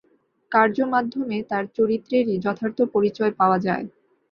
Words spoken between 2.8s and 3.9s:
পরিচয় পাওয়া যায়।